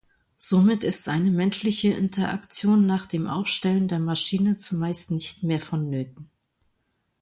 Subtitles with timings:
[0.39, 6.31] Somit ist eine menschliche Interaktion nach dem Aufstellen der Maschine zumeist nicht mehr vonnöten.